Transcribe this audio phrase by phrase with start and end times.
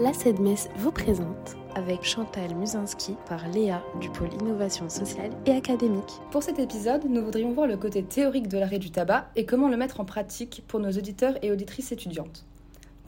[0.00, 6.20] la CEDMES vous présente avec Chantal Musinski par Léa du pôle innovation sociale et académique.
[6.32, 9.68] Pour cet épisode, nous voudrions voir le côté théorique de l'arrêt du tabac et comment
[9.68, 12.44] le mettre en pratique pour nos auditeurs et auditrices étudiantes.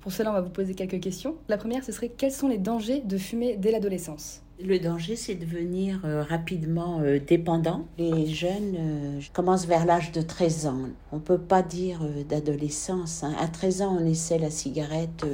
[0.07, 1.35] Pour cela, on va vous poser quelques questions.
[1.49, 4.41] La première, ce serait quels sont les dangers de fumer dès l'adolescence?
[4.63, 7.87] Le danger, c'est de devenir euh, rapidement euh, dépendant.
[7.99, 10.79] Les jeunes euh, commencent vers l'âge de 13 ans.
[11.11, 13.25] On ne peut pas dire d'adolescence.
[13.25, 13.35] Hein.
[13.41, 15.27] À 13 ans, on essaie la cigarette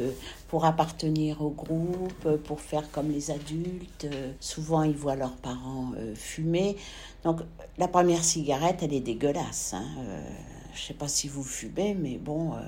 [0.48, 4.08] pour appartenir au groupe, pour faire comme les adultes.
[4.40, 6.76] Souvent, ils voient leurs parents fumer.
[7.24, 7.40] Donc,
[7.76, 9.74] la première cigarette, elle est dégueulasse.
[9.74, 9.84] Hein
[10.74, 12.60] je sais pas si vous fumez, mais bon, euh,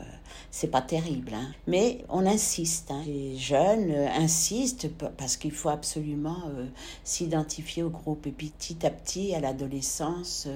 [0.50, 1.32] c'est pas terrible.
[1.34, 1.52] Hein.
[1.66, 2.90] Mais on insiste.
[2.90, 3.02] Hein.
[3.06, 6.66] Les jeunes euh, insistent parce qu'il faut absolument euh,
[7.02, 8.26] s'identifier au groupe.
[8.26, 10.48] Et puis petit à petit, à l'adolescence,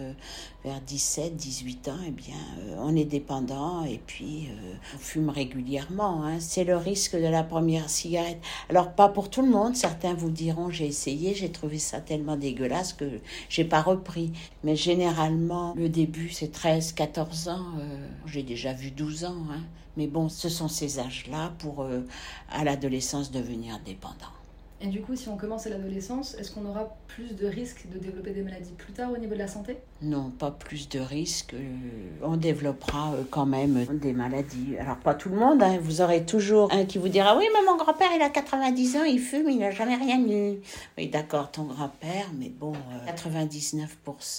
[0.64, 2.34] vers 17, 18 ans, eh bien,
[2.78, 4.48] on est dépendant et puis
[4.94, 6.24] on fume régulièrement.
[6.24, 6.40] Hein.
[6.40, 8.40] C'est le risque de la première cigarette.
[8.68, 9.76] Alors pas pour tout le monde.
[9.76, 14.32] Certains vous diront j'ai essayé, j'ai trouvé ça tellement dégueulasse que j'ai pas repris.
[14.64, 19.60] Mais généralement, le début c'est 13, 14 euh, j'ai déjà vu 12 ans, hein.
[19.96, 22.00] mais bon, ce sont ces âges-là pour, euh,
[22.50, 24.37] à l'adolescence, devenir dépendant.
[24.80, 27.98] Et du coup, si on commence à l'adolescence, est-ce qu'on aura plus de risques de
[27.98, 29.76] développer des maladies plus tard au niveau de la santé?
[30.02, 31.54] Non, pas plus de risques.
[31.54, 31.58] Euh,
[32.22, 34.76] on développera euh, quand même des maladies.
[34.78, 35.64] Alors, pas tout le monde.
[35.64, 35.78] Hein.
[35.82, 39.02] Vous aurez toujours un qui vous dira Oui, mais mon grand-père, il a 90 ans,
[39.02, 40.60] il fume, il n'a jamais rien eu.
[40.96, 42.72] Oui, d'accord, ton grand-père, mais bon,
[43.08, 43.84] 99%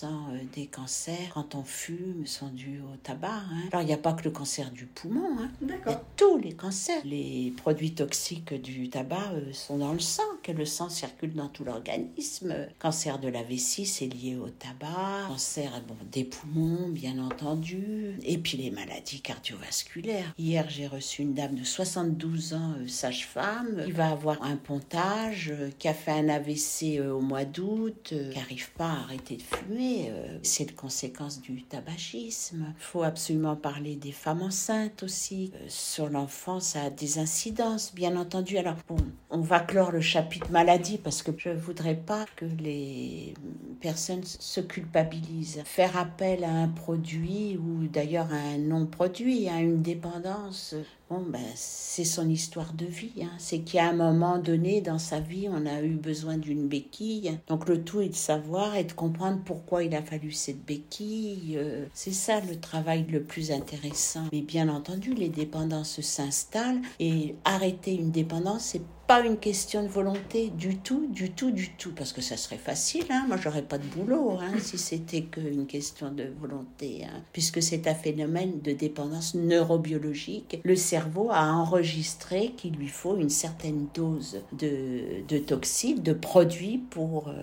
[0.05, 0.07] euh,
[0.55, 3.27] des cancers, quand on fume, sont dus au tabac.
[3.27, 3.67] Hein.
[3.73, 5.37] Alors, il n'y a pas que le cancer du poumon.
[5.37, 5.49] Hein.
[5.61, 6.01] D'accord.
[6.15, 7.01] tous les cancers.
[7.03, 11.63] Les produits toxiques du tabac sont dans le sang que le sang circule dans tout
[11.63, 12.55] l'organisme.
[12.79, 15.27] Cancer de la vessie, c'est lié au tabac.
[15.27, 18.17] Cancer bon, des poumons, bien entendu.
[18.23, 20.33] Et puis les maladies cardiovasculaires.
[20.37, 25.51] Hier, j'ai reçu une dame de 72 ans, euh, sage-femme, qui va avoir un pontage,
[25.51, 29.37] euh, qui a fait un AVC euh, au mois d'août, qui n'arrive pas à arrêter
[29.37, 30.11] de fumer.
[30.43, 32.73] c'est une conséquence du tabagisme.
[32.77, 35.51] Il faut absolument parler des femmes enceintes aussi.
[35.67, 38.57] sur l'enfant, ça a des incidences, bien entendu.
[38.57, 38.97] Alors, bon,
[39.29, 43.33] on va clore le chapitre chapitre maladie parce que je voudrais pas que les
[43.79, 45.61] personnes se culpabilisent.
[45.65, 50.75] Faire appel à un produit ou d'ailleurs à un non-produit, à une dépendance,
[51.09, 53.23] bon, ben, c'est son histoire de vie.
[53.23, 53.31] Hein.
[53.37, 57.37] C'est qu'à un moment donné dans sa vie, on a eu besoin d'une béquille.
[57.47, 61.55] Donc le tout est de savoir et de comprendre pourquoi il a fallu cette béquille.
[61.57, 64.25] Euh, c'est ça le travail le plus intéressant.
[64.31, 69.87] Mais bien entendu, les dépendances s'installent et arrêter une dépendance, c'est pas une question de
[69.87, 73.05] volonté du tout, du tout, du tout, parce que ça serait facile.
[73.09, 73.25] Hein.
[73.27, 77.21] Moi, j'aurais pas de boulot hein, si c'était qu'une question de volonté, hein.
[77.31, 80.59] puisque c'est un phénomène de dépendance neurobiologique.
[80.63, 86.79] Le cerveau a enregistré qu'il lui faut une certaine dose de, de toxines, de produits
[86.89, 87.33] pour, euh,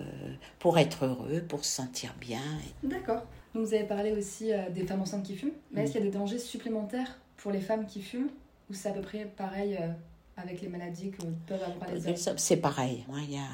[0.59, 2.41] pour être heureux, pour se sentir bien.
[2.83, 3.23] D'accord.
[3.53, 6.11] vous avez parlé aussi euh, des femmes enceintes qui fument, mais est-ce qu'il y a
[6.11, 8.29] des dangers supplémentaires pour les femmes qui fument?
[8.69, 9.87] Ou c'est à peu près pareil euh,
[10.35, 12.37] avec les maladies que peuvent avoir les hommes?
[12.37, 13.05] C'est pareil.
[13.23, 13.47] Il y a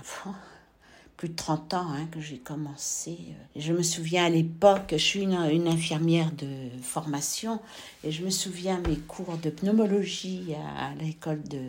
[1.17, 3.17] plus de 30 ans hein, que j'ai commencé.
[3.55, 6.47] Je me souviens à l'époque, je suis une, infirmière de
[6.81, 7.59] formation,
[8.03, 11.61] et je me souviens mes cours de pneumologie à, l'école de...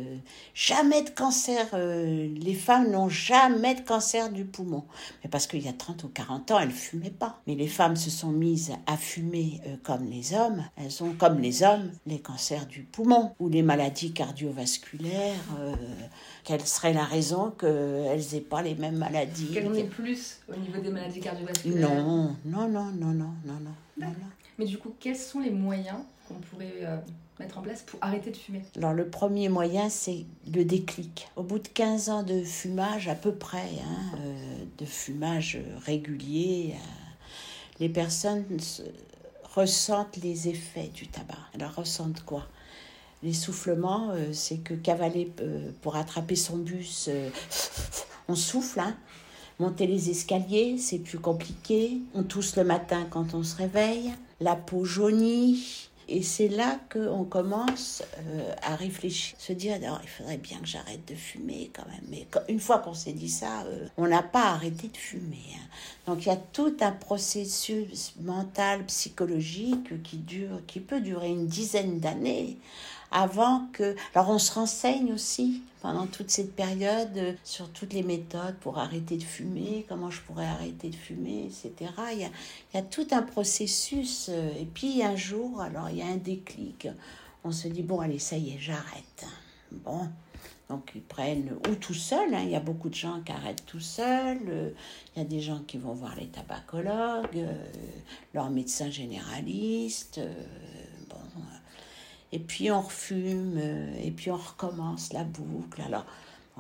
[0.55, 4.85] Jamais de cancer, euh, les femmes n'ont jamais de cancer du poumon.
[5.23, 7.41] Mais parce qu'il y a 30 ou 40 ans, elles fumaient pas.
[7.47, 10.65] Mais les femmes se sont mises à fumer euh, comme les hommes.
[10.77, 15.35] Elles ont, comme les hommes, les cancers du poumon ou les maladies cardiovasculaires.
[15.59, 15.75] Euh,
[16.45, 19.34] quelle serait la raison qu'elles n'aient pas les mêmes maladies
[19.67, 24.07] En aient plus au niveau des maladies cardiovasculaires Non, non, non, non, non, non, non.
[24.59, 26.97] Mais du coup, quels sont les moyens qu'on pourrait euh,
[27.41, 28.63] mettre en place pour arrêter de fumer?
[28.77, 31.29] Alors le premier moyen, c'est le déclic.
[31.37, 36.75] Au bout de 15 ans de fumage, à peu près, hein, euh, de fumage régulier,
[36.75, 38.45] euh, les personnes
[39.55, 41.39] ressentent les effets du tabac.
[41.55, 42.47] Alors ressentent quoi?
[43.23, 45.33] L'essoufflement, c'est que cavaler
[45.81, 47.09] pour attraper son bus,
[48.29, 48.81] on souffle.
[48.81, 48.95] Hein.
[49.61, 51.99] Monter les escaliers, c'est plus compliqué.
[52.15, 54.13] On tousse le matin quand on se réveille.
[54.41, 55.91] La peau jaunit.
[56.07, 58.03] Et c'est là qu'on commence
[58.63, 62.05] à réfléchir, se dire oh, il faudrait bien que j'arrête de fumer quand même.
[62.11, 63.65] Mais une fois qu'on s'est dit ça,
[63.97, 65.45] on n'a pas arrêté de fumer.
[65.55, 66.04] Hein.
[66.07, 71.47] Donc il y a tout un processus mental, psychologique qui dure, qui peut durer une
[71.47, 72.59] dizaine d'années
[73.11, 73.97] avant que...
[74.15, 79.17] Alors on se renseigne aussi pendant toute cette période sur toutes les méthodes pour arrêter
[79.17, 81.91] de fumer, comment je pourrais arrêter de fumer, etc.
[82.13, 82.31] Il y a,
[82.73, 84.29] il y a tout un processus.
[84.31, 86.89] Euh, et puis un jour, alors il y a un déclic.
[87.45, 89.27] On se dit, bon, allez, ça y est, j'arrête.
[89.71, 90.09] Bon,
[90.71, 92.43] Donc ils prennent, ou tout seuls, hein.
[92.43, 94.71] il y a beaucoup de gens qui arrêtent tout seuls, euh,
[95.15, 97.65] il y a des gens qui vont voir les tabacologues, euh,
[98.33, 100.33] leurs médecins généralistes, euh,
[101.11, 101.19] bon,
[102.33, 103.59] et puis on refume,
[104.03, 105.83] et puis on recommence la boucle.
[105.83, 106.07] Alors,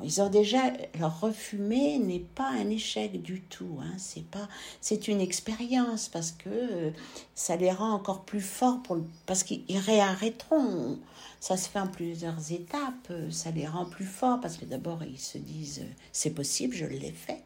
[0.03, 3.79] ils ont déjà leur refumer n'est pas un échec du tout.
[3.81, 3.95] Hein.
[3.97, 4.49] C'est pas,
[4.81, 6.93] c'est une expérience parce que
[7.35, 10.99] ça les rend encore plus forts pour parce qu'ils réarrêteront
[11.45, 15.05] ça se fait en plusieurs étapes, euh, ça les rend plus forts parce que d'abord
[15.05, 17.43] ils se disent euh, c'est possible, je l'ai fait.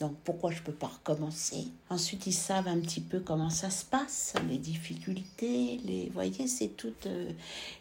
[0.00, 1.66] Donc pourquoi je peux pas recommencer?
[1.90, 6.68] Ensuite ils savent un petit peu comment ça se passe, les difficultés, les voyez, c'est
[6.68, 7.30] tout euh,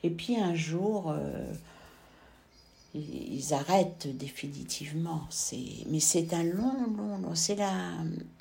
[0.03, 1.15] et puis un jour
[2.93, 5.27] ils arrêtent définitivement,
[5.89, 7.35] mais c'est un long long, long.
[7.35, 7.73] c'est la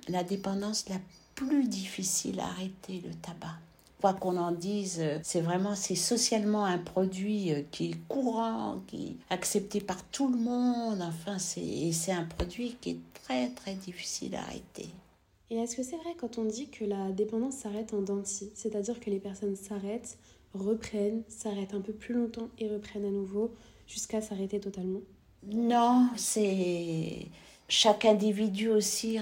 [0.08, 1.00] la dépendance la
[1.34, 3.58] plus difficile à arrêter le tabac
[4.02, 9.06] quoi qu'on en dise, c'est vraiment, c'est socialement un produit euh, qui est courant, qui
[9.06, 11.00] est accepté par tout le monde.
[11.00, 14.88] Enfin, c'est un produit qui est très, très difficile à arrêter.
[15.50, 18.98] Et est-ce que c'est vrai quand on dit que la dépendance s'arrête en denti C'est-à-dire
[18.98, 20.19] que les personnes s'arrêtent,
[20.52, 23.52] reprennent, s'arrêtent un peu plus longtemps et reprennent à nouveau
[23.87, 25.00] jusqu'à s'arrêter totalement
[25.46, 27.29] Non, c'est
[27.73, 29.19] chaque individu aussi.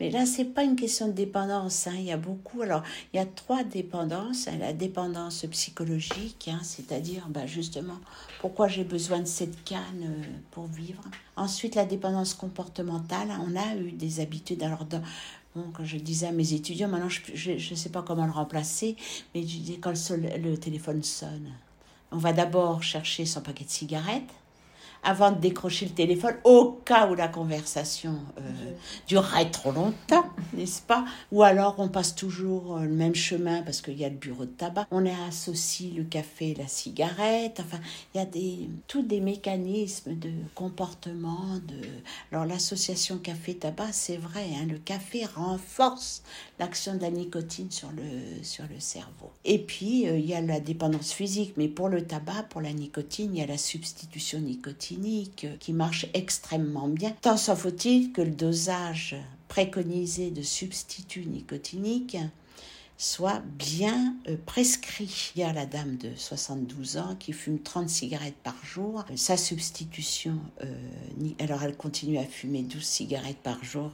[0.00, 1.86] Mais là, c'est pas une question de dépendance.
[1.86, 1.94] Hein.
[1.96, 2.62] Il y a beaucoup.
[2.62, 2.82] Alors,
[3.12, 4.48] il y a trois dépendances.
[4.48, 4.58] Hein.
[4.58, 7.98] La dépendance psychologique, hein, c'est-à-dire bah, justement
[8.40, 11.02] pourquoi j'ai besoin de cette canne euh, pour vivre.
[11.36, 13.28] Ensuite, la dépendance comportementale.
[13.46, 14.62] On a eu des habitudes.
[14.62, 15.02] Alors, dans,
[15.72, 18.96] quand je disais à mes étudiants, maintenant je ne sais pas comment le remplacer,
[19.34, 19.44] mais
[19.80, 21.50] quand le téléphone sonne,
[22.12, 24.32] on va d'abord chercher son paquet de cigarettes
[25.06, 28.42] avant de décrocher le téléphone, au cas où la conversation euh,
[29.06, 31.04] durerait trop longtemps, n'est-ce pas?
[31.30, 34.44] Ou alors on passe toujours euh, le même chemin parce qu'il y a le bureau
[34.44, 34.88] de tabac.
[34.90, 37.60] On a associé le café et la cigarette.
[37.64, 37.78] Enfin,
[38.14, 38.26] il y a
[38.88, 41.60] tous des mécanismes de comportement.
[42.32, 46.24] Alors l'association café-tabac, c'est vrai, hein, le café renforce
[46.58, 49.30] l'action de la nicotine sur le, sur le cerveau.
[49.44, 52.72] Et puis, euh, il y a la dépendance physique, mais pour le tabac, pour la
[52.72, 54.95] nicotine, il y a la substitution nicotine
[55.58, 57.14] qui marche extrêmement bien.
[57.20, 59.16] Tant s'en faut-il que le dosage
[59.48, 62.18] préconisé de substituts nicotiniques
[62.98, 65.32] soit bien euh, prescrit.
[65.34, 69.04] Il y a la dame de 72 ans qui fume 30 cigarettes par jour.
[69.16, 70.74] Sa substitution, euh,
[71.38, 73.90] alors elle continue à fumer 12 cigarettes par jour.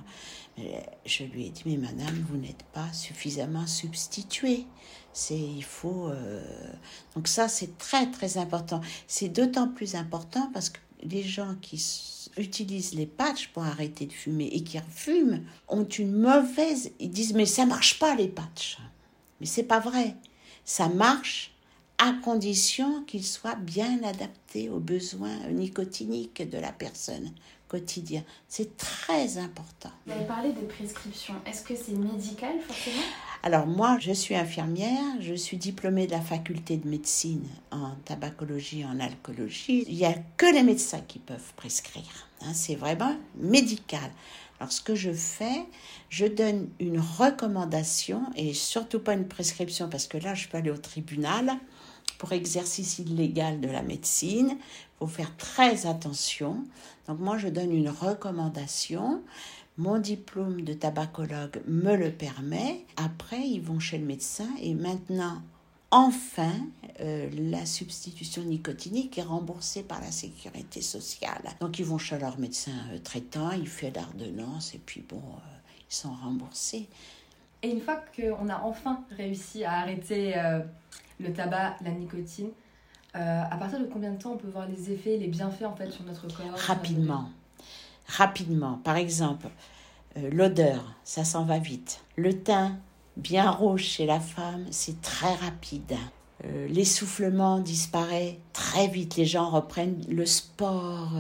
[1.06, 4.66] Je lui ai dit, mais madame, vous n'êtes pas suffisamment substituée.
[5.12, 6.08] C'est, il faut.
[6.08, 6.42] Euh,
[7.14, 8.80] donc ça, c'est très très important.
[9.06, 11.82] C'est d'autant plus important parce que les gens qui
[12.36, 16.92] utilisent les patchs pour arrêter de fumer et qui fument ont une mauvaise.
[17.00, 18.78] Ils disent mais ça marche pas les patchs.
[19.40, 20.16] Mais c'est pas vrai.
[20.64, 21.52] Ça marche
[21.98, 27.32] à condition qu'ils soient bien adaptés aux besoins nicotiniques de la personne
[27.68, 28.22] quotidien.
[28.48, 29.90] C'est très important.
[30.06, 31.34] Vous avez parlé de prescription.
[31.46, 33.02] Est-ce que c'est médical forcément?
[33.44, 38.84] Alors moi, je suis infirmière, je suis diplômée de la faculté de médecine en tabacologie,
[38.84, 39.84] en alcoolologie.
[39.88, 42.28] Il n'y a que les médecins qui peuvent prescrire.
[42.42, 42.52] Hein.
[42.54, 44.12] c'est vraiment médical.
[44.60, 45.64] Alors ce que je fais,
[46.08, 50.70] je donne une recommandation et surtout pas une prescription parce que là, je peux aller
[50.70, 51.52] au tribunal
[52.18, 54.50] pour exercice illégal de la médecine.
[54.50, 56.64] Il faut faire très attention.
[57.08, 59.20] Donc moi, je donne une recommandation.
[59.78, 62.84] Mon diplôme de tabacologue me le permet.
[62.96, 65.40] Après, ils vont chez le médecin et maintenant,
[65.90, 66.52] enfin,
[67.00, 71.42] euh, la substitution nicotinique est remboursée par la sécurité sociale.
[71.60, 75.70] Donc ils vont chez leur médecin euh, traitant, il fait l'ordonnance et puis bon, euh,
[75.90, 76.88] ils sont remboursés.
[77.62, 80.34] Et une fois qu'on a enfin réussi à arrêter
[81.20, 82.50] le tabac, la nicotine.
[83.14, 85.76] Euh, à partir de combien de temps on peut voir les effets, les bienfaits en
[85.76, 87.28] fait sur notre corps Rapidement.
[88.06, 88.80] Rapidement.
[88.84, 89.48] Par exemple,
[90.16, 92.00] euh, l'odeur, ça s'en va vite.
[92.16, 92.78] Le teint,
[93.16, 95.96] bien rouge chez la femme, c'est très rapide.
[96.44, 99.16] Euh, l'essoufflement disparaît très vite.
[99.16, 101.12] Les gens reprennent le sport.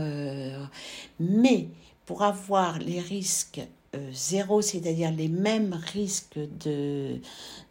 [1.20, 1.68] mais
[2.06, 3.60] pour avoir les risques
[3.94, 7.20] euh, zéro, c'est-à-dire les mêmes risques de,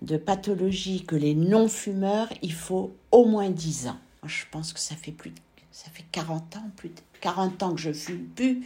[0.03, 3.97] de pathologie que les non-fumeurs, il faut au moins 10 ans.
[4.25, 5.33] je pense que ça fait plus
[5.71, 8.61] ça fait 40 ans, plus de 40 ans que je fume plus,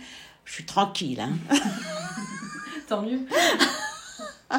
[0.46, 1.20] je suis tranquille.
[1.20, 1.34] Hein.
[2.88, 3.20] Tant mieux.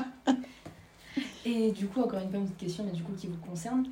[1.45, 3.87] Et du coup, encore une petite question, mais du coup qui vous concerne.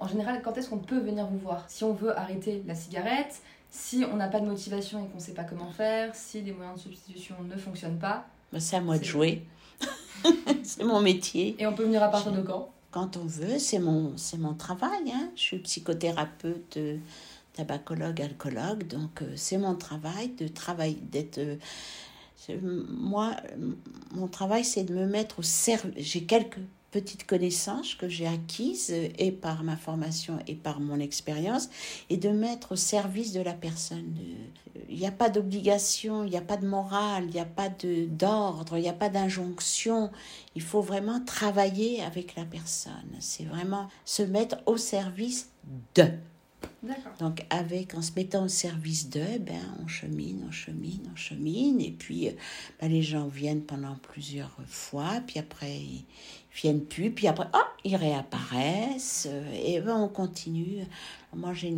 [0.00, 1.64] En général, quand est-ce qu'on peut venir vous voir?
[1.68, 3.40] Si on veut arrêter la cigarette,
[3.70, 6.52] si on n'a pas de motivation et qu'on ne sait pas comment faire, si les
[6.52, 8.26] moyens de substitution ne fonctionnent pas,
[8.58, 9.44] c'est à moi de jouer.
[10.62, 11.56] c'est mon métier.
[11.58, 12.70] Et on peut venir à partir de quand?
[12.90, 15.12] Quand on veut, c'est mon, c'est mon travail.
[15.12, 15.30] Hein.
[15.36, 16.96] Je suis psychothérapeute euh,
[17.58, 18.86] tabacologue, alcoologue.
[18.86, 21.38] Donc, euh, c'est mon travail de travailler, d'être.
[21.38, 21.56] euh,
[22.88, 23.36] moi,
[24.12, 26.04] mon travail, c'est de me mettre au service.
[26.04, 26.60] J'ai quelques
[26.90, 31.68] petites connaissances que j'ai acquises euh, et par ma formation et par mon expérience
[32.08, 34.14] et de mettre au service de la personne.
[34.88, 37.68] Il n'y a pas d'obligation, il n'y a pas de morale, il n'y a pas
[37.68, 40.10] d'ordre, il n'y a pas d'injonction.
[40.54, 42.92] Il faut vraiment travailler avec la personne.
[43.18, 45.50] C'est vraiment se mettre au service
[45.96, 46.04] de.
[47.18, 51.80] Donc, avec, en se mettant au service d'eux, ben, on chemine, on chemine, on chemine.
[51.80, 52.32] Et puis, euh,
[52.80, 55.20] ben, les gens viennent pendant plusieurs fois.
[55.26, 56.04] Puis après, ils
[56.54, 57.10] viennent plus.
[57.10, 59.26] Puis après, oh, ils réapparaissent.
[59.30, 60.84] euh, Et ben, on continue.
[61.34, 61.74] Moi, j'ai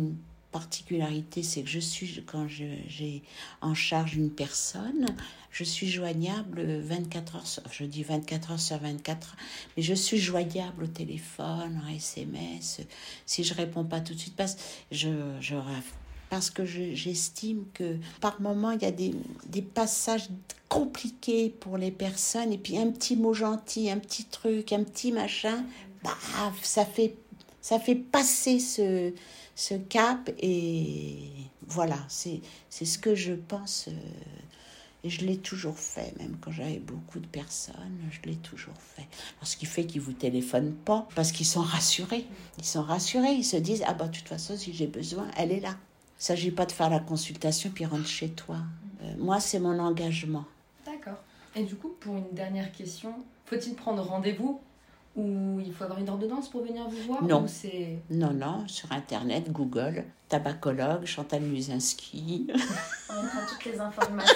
[0.51, 3.23] particularité, c'est que je suis, quand j'ai
[3.61, 5.05] en charge une personne,
[5.51, 9.35] je suis joignable 24 heures sur, je dis 24 heures sur 24,
[9.75, 12.81] mais je suis joignable au téléphone, en SMS.
[13.25, 14.55] Si je réponds pas tout de suite, parce,
[16.53, 19.13] que je- j'estime que par moment, il y a des,
[19.47, 20.29] des passages
[20.69, 25.11] compliqués pour les personnes, et puis un petit mot gentil, un petit truc, un petit
[25.11, 25.65] machin,
[26.03, 27.15] baf, ça fait,
[27.61, 29.13] ça fait passer ce,
[29.55, 31.29] ce cap, et
[31.67, 33.87] voilà, c'est ce que je pense.
[33.87, 33.91] euh,
[35.03, 39.07] et je l'ai toujours fait, même quand j'avais beaucoup de personnes, je l'ai toujours fait.
[39.37, 42.27] Alors, ce qui fait qu'ils vous téléphonent pas, parce qu'ils sont rassurés.
[42.59, 45.51] Ils sont rassurés, ils se disent Ah, bah, de toute façon, si j'ai besoin, elle
[45.51, 45.69] est là.
[45.71, 48.57] Il ne s'agit pas de faire la consultation puis rentre chez toi.
[49.01, 50.45] Euh, moi, c'est mon engagement.
[50.85, 51.17] D'accord.
[51.55, 53.15] Et du coup, pour une dernière question,
[53.45, 54.61] faut-il prendre rendez-vous
[55.15, 57.45] ou il faut avoir une ordonnance pour venir vous voir Non.
[58.09, 62.47] Non, non, sur Internet, Google, tabacologue, Chantal Musinski.
[63.09, 64.35] On mettra toutes les informations.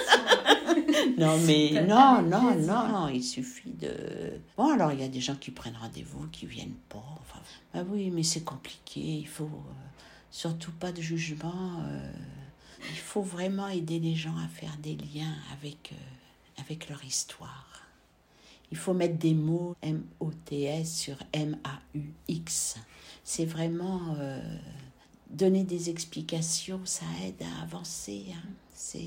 [1.18, 2.72] Non, mais non, non, plaisir.
[2.88, 4.38] non, il suffit de.
[4.56, 7.02] Bon, alors il y a des gens qui prennent rendez-vous, qui viennent pas.
[7.20, 7.40] Enfin,
[7.72, 9.00] bah oui, mais c'est compliqué.
[9.00, 9.72] Il faut euh,
[10.30, 11.80] surtout pas de jugement.
[11.88, 12.12] euh,
[12.90, 17.65] il faut vraiment aider les gens à faire des liens avec, euh, avec leur histoire.
[18.72, 22.76] Il faut mettre des mots M-O-T-S sur M-A-U-X.
[23.24, 24.40] C'est vraiment euh,
[25.30, 28.26] donner des explications, ça aide à avancer.
[28.34, 28.48] hein.
[28.74, 28.98] C'est.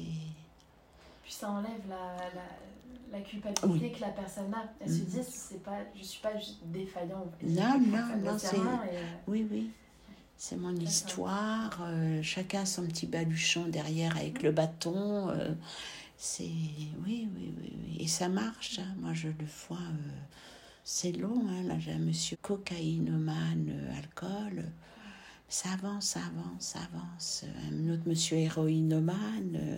[1.23, 4.63] Puis ça enlève la, la, la culpabilité que la personne a.
[4.79, 5.05] Elle se Mhm.
[5.05, 7.25] dit, c'est pas, je suis pas juste défaillant.
[7.43, 8.55] Non, non, non, c'est...
[8.55, 9.69] Et, euh, Oui, oui.
[10.37, 11.79] C'est mon histoire.
[11.83, 15.29] euh, chacun a son petit baluchon derrière avec le bâton.
[15.29, 15.53] euh,
[16.19, 16.43] c'est.
[17.05, 17.97] Oui, oui, oui, oui.
[17.99, 18.79] Et ça marche.
[18.79, 18.93] hein.
[18.99, 19.77] Moi, je le vois.
[19.77, 20.11] euh,
[20.83, 21.43] c'est long.
[21.49, 21.63] Hein.
[21.63, 24.65] Là, j'ai un monsieur cocaïnomane, euh, alcool.
[25.51, 27.45] Ça avance, ça avance, ça avance.
[27.71, 29.77] Un autre monsieur héroïnomane, euh,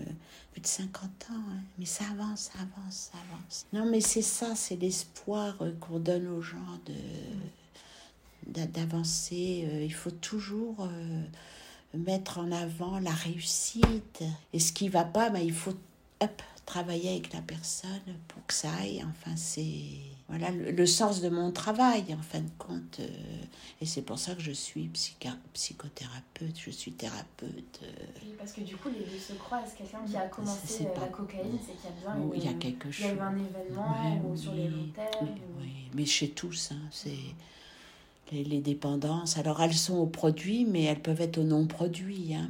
[0.52, 1.36] plus de 50 ans.
[1.52, 1.62] hein.
[1.80, 3.66] Mais ça avance, ça avance, ça avance.
[3.72, 6.58] Non, mais c'est ça, c'est l'espoir qu'on donne aux gens
[6.88, 6.94] de
[8.48, 9.70] d'a- d'avancer.
[9.84, 10.90] Il faut toujours
[11.94, 14.24] mettre en avant la réussite.
[14.54, 15.76] Et ce qui va pas, ben, il faut
[16.22, 17.90] hop, travailler avec la personne
[18.28, 19.04] pour que ça aille.
[19.10, 19.74] Enfin, c'est
[20.30, 23.00] voilà le, le sens de mon travail, en fin de compte.
[23.00, 23.08] euh,
[23.82, 24.90] et c'est pour ça que je suis
[25.54, 27.80] psychothérapeute, je suis thérapeute.
[27.84, 27.88] euh,
[28.24, 29.74] oui, parce que du coup, les deux se croisent.
[29.78, 32.44] Quelqu'un qui a commencé euh, pas- la cocaïne, c'est qu'il y a bien où il
[32.44, 33.18] y a quelque il y a chose.
[33.18, 35.70] eu un événement Oui, ou sur les oui, ou- oui.
[35.94, 37.18] mais chez tous, hein, c'est
[38.32, 39.38] les, les dépendances.
[39.38, 42.34] Alors elles sont aux produits, mais elles peuvent être aux non-produits.
[42.36, 42.50] hein.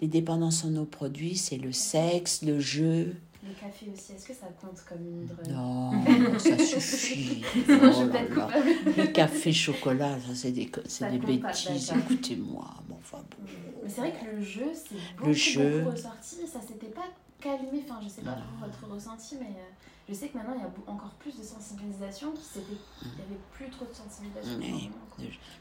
[0.00, 3.14] Les dépendances aux non-produits, c'est le sexe, le jeu.
[3.42, 5.48] Le café aussi, est-ce que ça compte comme une drogue?
[5.50, 7.42] Non, ça suffit.
[7.68, 8.48] Oh là.
[8.96, 11.92] Le café, chocolat, ça c'est des, Ça des bêtises.
[11.98, 13.46] Écoutez-moi, bon, enfin bon.
[13.82, 15.80] Mais c'est vrai que le jeu, c'est beaucoup, jeu.
[15.80, 16.36] beaucoup ressorti.
[16.50, 17.06] Ça s'était pas
[17.40, 17.82] calmé.
[17.88, 20.64] Enfin, je sais pas pour votre ressenti, mais euh, je sais que maintenant, il y
[20.64, 22.32] a encore plus de sensibilisation.
[22.32, 22.66] qui s'était-
[23.02, 24.58] Il y avait plus trop de sensibilisation.
[24.58, 24.90] Oui.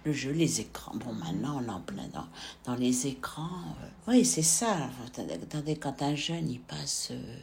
[0.05, 0.95] Le jeu, les écrans.
[0.95, 2.25] Bon, maintenant, on est en plein dans,
[2.65, 3.61] dans les écrans.
[3.83, 3.87] euh.
[4.11, 4.89] Oui, c'est ça.
[5.05, 7.37] Attendez, quand un jeune, il passe euh,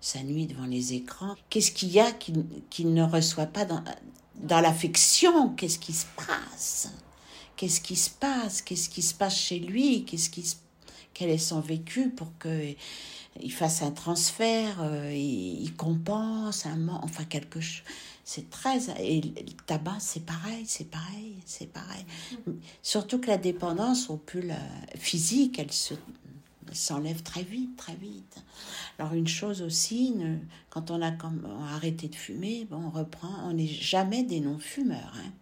[0.00, 3.82] sa nuit devant les écrans, qu'est-ce qu'il y a qu'il ne reçoit pas dans,
[4.36, 5.50] dans l'affection?
[5.54, 6.88] Qu'est-ce qui se passe?
[7.56, 8.62] Qu'est-ce qui se passe?
[8.62, 10.04] Qu'est-ce qui se passe chez lui?
[10.04, 10.56] Qu'est-ce qui se-
[11.14, 12.74] Quel est son vécu pour que
[13.40, 16.66] il fasse un transfert, euh, il, compense
[17.02, 17.82] enfin quelque chose.
[18.24, 22.04] C'est très et le tabac c'est pareil, c'est pareil, c'est pareil.
[22.82, 24.54] Surtout que la dépendance au pull
[24.96, 25.94] physique, elle se
[26.72, 28.36] s'enlève très vite, très vite.
[28.98, 30.14] Alors une chose aussi,
[30.68, 31.12] quand on a
[31.72, 35.14] arrêté de fumer, bon, on reprend, on n'est jamais des non-fumeurs.
[35.16, 35.32] hein.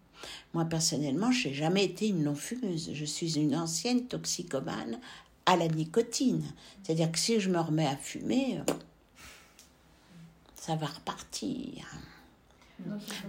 [0.53, 2.91] Moi personnellement, je n'ai jamais été une non-fumeuse.
[2.93, 4.99] Je suis une ancienne toxicomane
[5.47, 6.43] à la nicotine.
[6.83, 8.73] C'est-à-dire que si je me remets à fumer, euh,
[10.55, 11.85] ça va repartir.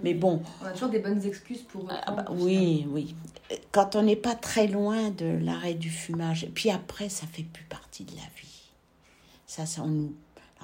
[0.03, 0.43] Mais bon.
[0.61, 1.89] On a toujours des bonnes excuses pour.
[1.89, 3.15] Ah bah oui, oui.
[3.71, 7.63] Quand on n'est pas très loin de l'arrêt du fumage, puis après, ça fait plus
[7.63, 8.69] partie de la vie.
[9.47, 10.13] Ça, ça on nous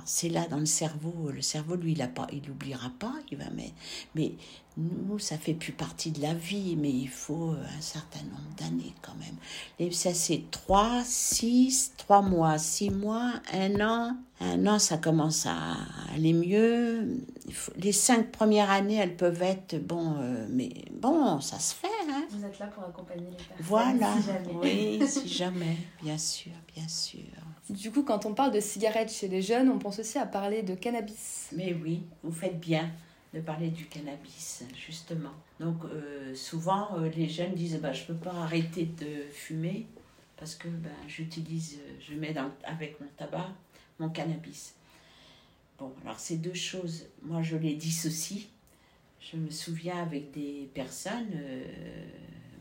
[0.03, 1.31] c'est là dans le cerveau.
[1.31, 3.13] Le cerveau, lui, il a pas, il n'oubliera pas.
[3.31, 3.71] Il va mais,
[4.13, 4.33] mais
[4.77, 6.75] nous, ça fait plus partie de la vie.
[6.75, 9.35] Mais il faut un certain nombre d'années quand même.
[9.79, 14.17] Et ça, c'est trois, six, trois mois, six mois, un an.
[14.41, 15.77] Un an, ça commence à
[16.13, 17.23] aller mieux.
[17.77, 21.87] les cinq premières années, elles peuvent être bon, euh, mais bon, ça se fait.
[22.09, 22.25] Hein.
[22.29, 23.55] Vous êtes là pour accompagner les personnes.
[23.61, 24.13] Voilà.
[24.17, 24.99] Si jamais.
[24.99, 27.21] Oui, si jamais, bien sûr, bien sûr.
[27.69, 30.61] Du coup, quand on parle de cigarettes chez les jeunes, on pense aussi à parler
[30.61, 31.49] de cannabis.
[31.51, 32.91] Mais oui, vous faites bien
[33.33, 35.33] de parler du cannabis, justement.
[35.59, 39.87] Donc, euh, souvent, euh, les jeunes disent bah, Je ne peux pas arrêter de fumer
[40.37, 43.49] parce que ben, j'utilise, je mets avec mon tabac
[43.99, 44.75] mon cannabis.
[45.79, 48.47] Bon, alors, ces deux choses, moi, je les dissocie.
[49.19, 51.63] Je me souviens avec des personnes, euh,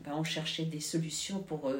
[0.03, 1.71] ben, on cherchait des solutions pour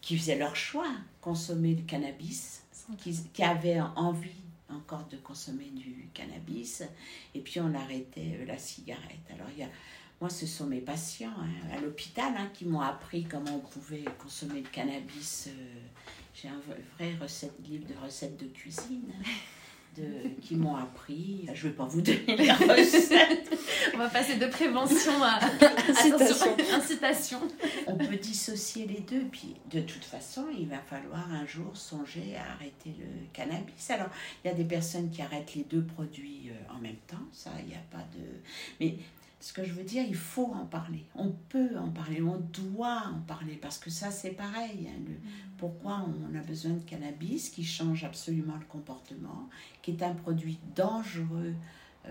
[0.00, 0.90] qui faisaient leur choix,
[1.20, 2.62] consommer le cannabis,
[2.98, 4.30] qui, qui avaient envie
[4.70, 6.82] encore de consommer du cannabis,
[7.34, 9.18] et puis on arrêtait euh, la cigarette.
[9.32, 9.68] Alors il y a,
[10.20, 14.04] moi, ce sont mes patients hein, à l'hôpital hein, qui m'ont appris comment on pouvait
[14.18, 15.48] consommer le cannabis.
[15.48, 15.80] Euh,
[16.34, 16.60] j'ai un
[16.96, 19.12] vrai recette, livre de recettes de cuisine.
[20.42, 21.46] Qui m'ont appris.
[21.54, 23.58] Je ne vais pas vous donner les recettes.
[23.94, 25.40] On va passer de prévention à
[26.76, 27.40] incitation.
[27.86, 29.24] On peut dissocier les deux.
[29.30, 33.90] Puis de toute façon, il va falloir un jour songer à arrêter le cannabis.
[33.90, 34.08] Alors,
[34.44, 37.16] il y a des personnes qui arrêtent les deux produits euh, en même temps.
[37.32, 38.24] Ça, il n'y a pas de.
[38.80, 38.96] Mais
[39.40, 41.04] ce que je veux dire, il faut en parler.
[41.14, 44.88] On peut en parler, on doit en parler parce que ça, c'est pareil.
[44.88, 45.14] Hein, mm.
[45.58, 49.48] pourquoi on a besoin de cannabis qui change absolument le comportement,
[49.82, 51.54] qui est un produit dangereux
[52.06, 52.10] euh,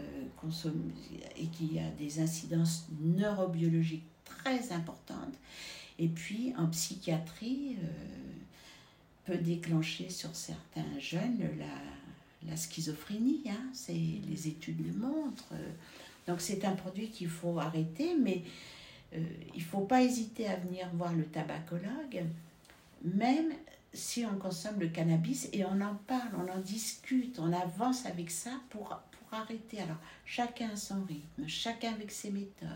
[1.35, 5.35] et qui a des incidences neurobiologiques très importantes.
[5.99, 7.87] Et puis, en psychiatrie, euh,
[9.25, 13.43] peut déclencher sur certains jeunes la, la schizophrénie.
[13.49, 15.53] Hein, c'est, les études le montrent.
[16.27, 18.43] Donc c'est un produit qu'il faut arrêter, mais
[19.13, 19.23] euh,
[19.55, 22.25] il ne faut pas hésiter à venir voir le tabacologue,
[23.03, 23.51] même
[23.93, 28.29] si on consomme le cannabis, et on en parle, on en discute, on avance avec
[28.29, 29.79] ça pour, pour arrêter.
[29.79, 32.67] Alors chacun à son rythme, chacun avec ses méthodes.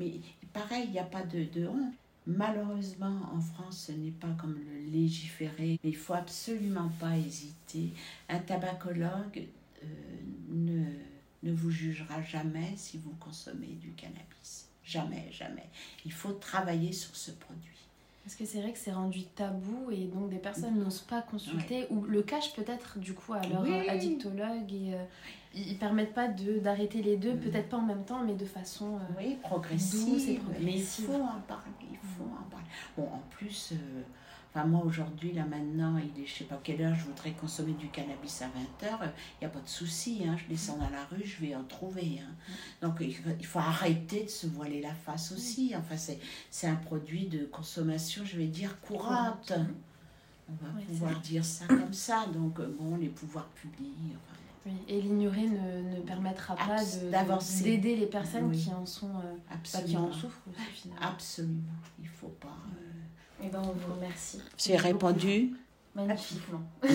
[0.00, 0.14] Mais
[0.52, 1.94] pareil, il n'y a pas de, de honte.
[2.26, 7.92] Malheureusement, en France, ce n'est pas comme le légiférer, mais il faut absolument pas hésiter.
[8.28, 9.46] Un tabacologue
[9.84, 9.86] euh,
[10.48, 10.84] ne
[11.46, 14.68] ne vous jugera jamais si vous consommez du cannabis.
[14.84, 15.68] Jamais, jamais.
[16.04, 17.72] Il faut travailler sur ce produit.
[18.24, 21.86] Parce que c'est vrai que c'est rendu tabou et donc des personnes n'osent pas consulter
[21.90, 25.04] ou le cachent peut-être du coup à leur addictologue et euh,
[25.54, 28.96] ils permettent pas de d'arrêter les deux, peut-être pas en même temps mais de façon
[28.96, 30.42] euh, oui, progressive.
[30.60, 32.66] Mais il faut en parler, il faut en parler.
[32.96, 34.02] Bon, en plus, euh,
[34.64, 37.88] moi, aujourd'hui, là, maintenant, il est je sais pas quelle heure, je voudrais consommer du
[37.88, 38.48] cannabis à
[38.80, 39.00] 20 heures.
[39.04, 40.22] Il n'y a pas de souci.
[40.26, 42.20] Hein, je descends dans la rue, je vais en trouver.
[42.20, 42.32] Hein.
[42.80, 45.74] Donc, il faut, arrêter de se voiler la face aussi.
[45.76, 45.96] Enfin,
[46.50, 49.52] c'est un produit de consommation, je vais dire, courante.
[50.48, 52.26] On va pouvoir dire ça comme ça.
[52.32, 53.94] Donc, euh, bon, les pouvoirs publics.
[54.64, 59.96] oui, et l'ignorer ne, ne, permettra pas d'aider les personnes qui en sont euh, qui
[59.96, 61.06] en souffrent aussi, finalement.
[61.06, 61.62] Absolument.
[61.98, 62.56] Il ne faut pas.
[62.78, 62.95] Euh,
[63.42, 64.40] eh ben, on vous remercie.
[64.56, 65.54] C'est répondu
[65.94, 66.60] Magnifiquement.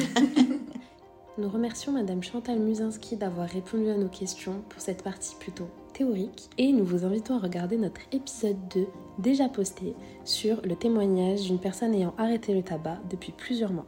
[1.37, 6.49] Nous remercions Madame Chantal Musinski d'avoir répondu à nos questions pour cette partie plutôt théorique
[6.57, 8.85] et nous vous invitons à regarder notre épisode 2
[9.17, 13.87] déjà posté sur le témoignage d'une personne ayant arrêté le tabac depuis plusieurs mois.